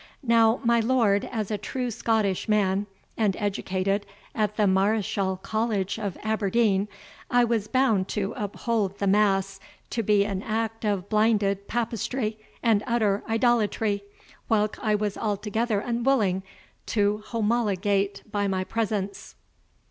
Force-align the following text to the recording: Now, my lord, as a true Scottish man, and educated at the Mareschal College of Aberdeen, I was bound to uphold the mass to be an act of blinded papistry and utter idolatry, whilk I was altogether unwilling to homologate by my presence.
Now, 0.25 0.59
my 0.63 0.79
lord, 0.79 1.29
as 1.31 1.51
a 1.51 1.59
true 1.59 1.91
Scottish 1.91 2.49
man, 2.49 2.87
and 3.17 3.35
educated 3.37 4.07
at 4.33 4.57
the 4.57 4.65
Mareschal 4.65 5.37
College 5.43 5.99
of 5.99 6.17
Aberdeen, 6.23 6.87
I 7.29 7.43
was 7.43 7.67
bound 7.67 8.07
to 8.07 8.33
uphold 8.35 8.97
the 8.97 9.05
mass 9.05 9.59
to 9.91 10.01
be 10.01 10.25
an 10.25 10.41
act 10.41 10.85
of 10.85 11.07
blinded 11.07 11.67
papistry 11.67 12.39
and 12.63 12.83
utter 12.87 13.21
idolatry, 13.29 14.01
whilk 14.49 14.79
I 14.83 14.95
was 14.95 15.17
altogether 15.19 15.81
unwilling 15.81 16.41
to 16.87 17.21
homologate 17.27 18.23
by 18.31 18.47
my 18.47 18.63
presence. 18.63 19.35